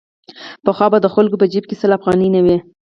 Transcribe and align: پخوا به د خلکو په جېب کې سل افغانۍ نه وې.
پخوا 0.65 0.87
به 0.91 0.97
د 1.01 1.07
خلکو 1.15 1.35
په 1.41 1.45
جېب 1.51 1.63
کې 1.67 1.75
سل 1.81 1.91
افغانۍ 1.97 2.27
نه 2.35 2.41
وې. 2.45 2.57